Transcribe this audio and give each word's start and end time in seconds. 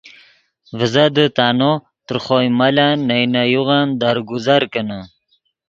ڤزدیتآ 0.77 1.47
نو 1.59 1.71
تر 2.07 2.17
خوئے 2.23 2.47
ملن 2.59 2.91
نئے 3.07 3.23
نے 3.33 3.41
یوغن 3.53 3.87
درگزر 4.01 4.61
کینے 4.71 4.99